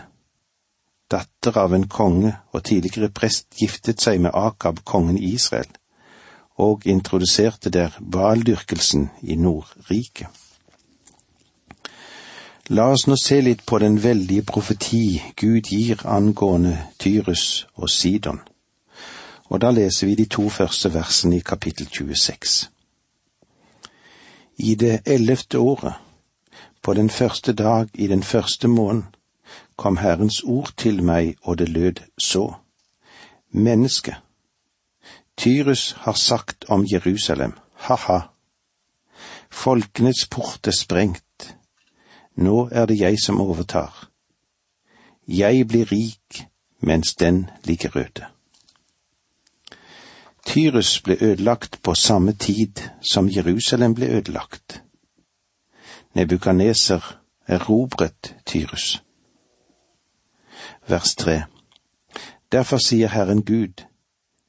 datter 1.12 1.58
av 1.58 1.74
en 1.74 1.88
konge 1.88 2.34
og 2.52 2.64
tidligere 2.64 3.10
prest, 3.10 3.48
giftet 3.60 4.02
seg 4.04 4.22
med 4.22 4.36
Akab, 4.36 4.84
kongen 4.86 5.18
i 5.18 5.34
Israel, 5.34 5.70
og 6.58 6.86
introduserte 6.86 7.70
der 7.70 7.96
baldyrkelsen 8.02 9.10
i 9.22 9.36
Nordriket. 9.36 10.28
La 12.70 12.90
oss 12.92 13.06
nå 13.08 13.16
se 13.16 13.40
litt 13.40 13.62
på 13.66 13.80
den 13.80 14.02
veldige 14.04 14.44
profeti 14.44 15.22
Gud 15.40 15.70
gir 15.72 16.02
angående 16.04 16.74
Tyrus 17.00 17.68
og 17.76 17.90
Sidon, 17.90 18.42
og 19.48 19.62
da 19.64 19.72
leser 19.72 20.10
vi 20.10 20.18
de 20.20 20.26
to 20.28 20.50
første 20.52 20.92
versene 20.92 21.38
i 21.38 21.46
kapittel 21.46 21.88
26. 21.88 22.58
I 24.58 24.76
det 24.76 25.00
ellevte 25.06 25.60
året, 25.60 25.94
på 26.82 26.94
den 26.94 27.10
første 27.10 27.54
dag 27.54 27.88
i 27.94 28.08
den 28.08 28.24
første 28.24 28.68
måneden, 28.68 29.06
kom 29.78 29.98
Herrens 29.98 30.42
ord 30.44 30.74
til 30.78 31.04
meg, 31.04 31.36
og 31.42 31.58
det 31.58 31.70
lød 31.70 32.02
så. 32.18 32.54
Menneske, 33.52 34.16
Tyrus 35.38 35.92
har 35.92 36.14
sagt 36.14 36.66
om 36.68 36.86
Jerusalem, 36.92 37.54
ha-ha, 37.74 38.20
folkenes 39.50 40.26
port 40.32 40.68
er 40.68 40.76
sprengt, 40.80 41.58
nå 42.36 42.70
er 42.72 42.86
det 42.86 43.00
jeg 43.00 43.20
som 43.22 43.42
overtar. 43.42 44.10
Jeg 45.28 45.68
blir 45.68 45.92
rik 45.92 46.48
mens 46.80 47.16
den 47.16 47.50
ligger 47.64 47.98
øde. 47.98 48.26
Tyrus 50.46 51.02
ble 51.02 51.18
ødelagt 51.22 51.80
på 51.84 51.94
samme 51.94 52.34
tid 52.34 52.82
som 53.12 53.30
Jerusalem 53.30 53.96
ble 53.96 54.08
ødelagt. 54.10 54.84
Nebukaneser 56.14 57.20
erobret 57.48 58.36
Tyrus. 58.46 59.04
Vers 60.88 61.16
tre. 61.16 61.44
Derfor 62.52 62.78
sier 62.78 63.10
Herren 63.14 63.46
Gud, 63.46 63.86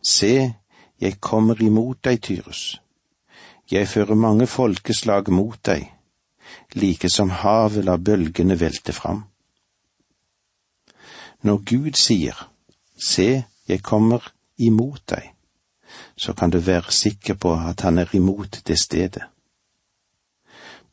Se, 0.03 0.55
jeg 1.01 1.20
kommer 1.20 1.61
imot 1.62 2.05
deg, 2.05 2.22
Tyrus. 2.22 2.81
Jeg 3.70 3.88
fører 3.88 4.14
mange 4.14 4.46
folkeslag 4.46 5.31
mot 5.31 5.59
deg 5.66 5.88
like 6.74 7.09
som 7.09 7.31
havet 7.31 7.85
lar 7.85 7.96
bølgene 7.98 8.61
velte 8.61 8.92
fram. 8.92 9.24
Når 11.42 11.59
Gud 11.64 11.92
sier, 11.96 12.48
Se, 12.98 13.44
jeg 13.68 13.83
kommer 13.83 14.33
imot 14.59 15.03
deg, 15.11 15.33
så 16.16 16.33
kan 16.33 16.51
du 16.51 16.59
være 16.59 16.92
sikker 16.92 17.35
på 17.35 17.53
at 17.55 17.81
han 17.81 17.98
er 17.98 18.11
imot 18.12 18.62
det 18.66 18.79
stedet. 18.81 19.22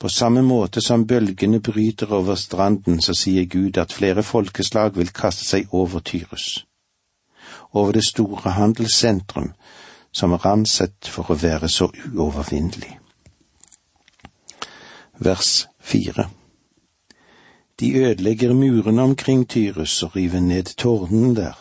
På 0.06 0.10
samme 0.10 0.41
måte 0.46 0.82
som 0.86 1.08
bølgene 1.10 1.58
bryter 1.65 2.12
over 2.13 2.36
stranden, 2.38 3.00
så 3.02 3.15
sier 3.18 3.48
Gud 3.50 3.78
at 3.82 3.94
flere 3.94 4.22
folkeslag 4.24 4.98
vil 5.00 5.10
kaste 5.10 5.48
seg 5.48 5.72
over 5.74 6.04
Tyrus, 6.06 6.65
over 7.74 7.96
det 7.98 8.04
store 8.06 8.52
handelssentrum 8.54 9.48
som 10.13 10.36
er 10.38 10.46
ansett 10.46 11.10
for 11.10 11.32
å 11.34 11.38
være 11.41 11.70
så 11.74 11.88
uovervinnelig 11.89 13.00
vers 15.26 15.68
fire. 15.80 16.28
De 17.80 17.89
ødelegger 18.04 18.54
murene 18.54 19.02
omkring 19.02 19.48
Tyrus 19.50 20.04
og 20.04 20.20
river 20.20 20.44
ned 20.52 20.76
tårnene 20.78 21.34
der. 21.39 21.56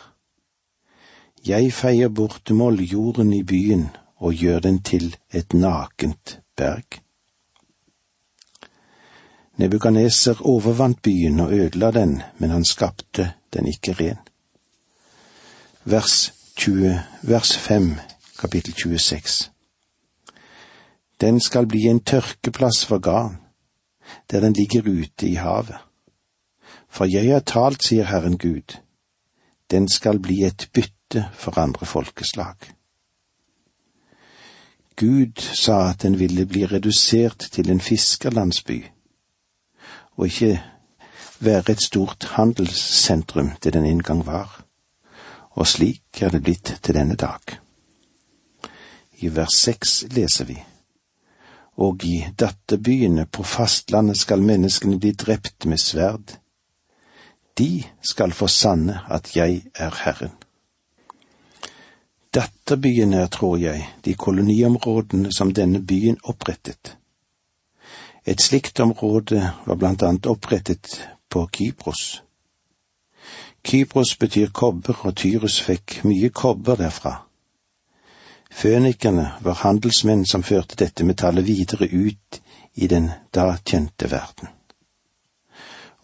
Jeg 1.47 1.73
feier 1.73 2.13
bort 2.13 2.53
moljorden 2.53 3.33
i 3.33 3.41
byen 3.41 3.89
og 4.21 4.37
gjør 4.37 4.59
den 4.69 4.79
til 4.83 5.15
et 5.33 5.57
nakent 5.57 6.37
berg. 6.57 7.01
Nebukaneser 9.57 10.41
overvant 10.41 11.01
byen 11.01 11.39
og 11.39 11.53
ødela 11.53 11.91
den, 11.91 12.21
men 12.37 12.49
han 12.49 12.65
skapte 12.65 13.33
den 13.53 13.67
ikke 13.67 13.93
ren. 13.93 14.17
Vers 15.83 16.33
20, 16.55 16.99
vers 17.21 17.57
5, 17.57 17.95
kapittel 18.39 18.73
26. 18.73 19.51
Den 21.21 21.39
skal 21.39 21.67
bli 21.67 21.81
en 21.87 21.99
tørkeplass 21.99 22.85
for 22.85 22.99
garn, 22.99 23.37
der 24.31 24.39
den 24.39 24.53
ligger 24.53 24.81
ute 24.81 25.27
i 25.27 25.33
havet. 25.33 25.75
For 26.89 27.05
jeg 27.05 27.33
har 27.33 27.39
talt, 27.39 27.83
sier 27.83 28.05
Herren 28.05 28.37
Gud, 28.37 28.75
den 29.71 29.87
skal 29.89 30.19
bli 30.19 30.43
et 30.43 30.69
bytte 30.73 31.25
for 31.33 31.59
andre 31.59 31.85
folkeslag. 31.85 32.55
Gud 34.95 35.41
sa 35.41 35.89
at 35.89 36.01
den 36.01 36.19
ville 36.19 36.45
bli 36.45 36.65
redusert 36.65 37.47
til 37.51 37.69
en 37.69 37.81
fiskerlandsby, 37.81 38.83
og 40.15 40.27
ikke 40.27 40.61
være 41.39 41.71
et 41.71 41.83
stort 41.83 42.27
handelssentrum 42.35 43.51
det 43.63 43.73
den 43.73 43.85
en 43.85 44.03
gang 44.03 44.25
var, 44.25 44.63
og 45.51 45.67
slik 45.67 46.21
er 46.21 46.29
det 46.29 46.43
blitt 46.43 46.79
til 46.83 46.95
denne 46.95 47.15
dag. 47.15 47.59
I 49.19 49.35
vers 49.35 49.59
seks 49.63 50.03
leser 50.11 50.45
vi 50.45 50.59
og 51.75 52.03
i 52.03 52.23
datterbyene 52.39 53.25
på 53.25 53.43
fastlandet 53.43 54.19
skal 54.19 54.43
menneskene 54.43 54.99
bli 54.99 55.11
drept 55.11 55.65
med 55.67 55.81
sverd. 55.81 56.37
De 57.57 57.83
skal 58.01 58.35
få 58.35 58.47
sanne 58.51 59.01
at 59.11 59.35
jeg 59.35 59.63
er 59.75 59.95
Herren. 60.03 60.35
Datterbyene 62.35 63.21
er, 63.23 63.27
tror 63.27 63.57
jeg, 63.57 63.85
de 64.05 64.13
koloniområdene 64.13 65.31
som 65.31 65.53
denne 65.53 65.79
byen 65.79 66.17
opprettet. 66.23 66.97
Et 68.25 68.41
slikt 68.41 68.79
område 68.79 69.53
var 69.65 69.75
blant 69.75 70.03
annet 70.03 70.25
opprettet 70.25 71.01
på 71.29 71.47
Kypros. 71.53 72.23
Kypros 73.65 74.17
betyr 74.17 74.49
kobber, 74.49 74.97
og 75.05 75.15
Tyrus 75.15 75.59
fikk 75.61 75.99
mye 76.05 76.29
kobber 76.29 76.77
derfra. 76.81 77.13
Fønikerne 78.51 79.27
var 79.45 79.61
handelsmenn 79.61 80.25
som 80.25 80.43
førte 80.43 80.77
dette 80.79 81.05
metallet 81.05 81.45
videre 81.45 81.89
ut 81.91 82.41
i 82.75 82.87
den 82.87 83.11
da 83.33 83.51
kjente 83.61 84.09
verden. 84.11 84.49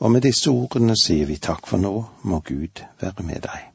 Og 0.02 0.12
med 0.12 0.22
disse 0.26 0.50
ordene 0.50 0.98
sier 0.98 1.26
vi 1.26 1.42
takk 1.42 1.66
for 1.70 1.82
nå, 1.82 1.94
må 2.24 2.42
Gud 2.46 2.86
være 3.02 3.26
med 3.26 3.46
deg. 3.46 3.71